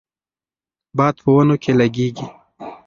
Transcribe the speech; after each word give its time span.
باد 0.97 1.15
په 1.23 1.29
ونو 1.35 1.55
کې 1.63 1.71
لګیږي. 1.79 2.27